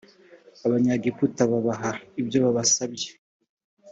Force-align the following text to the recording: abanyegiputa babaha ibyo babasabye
abanyegiputa 0.65 1.41
babaha 1.51 1.89
ibyo 2.21 2.37
babasabye 2.45 3.09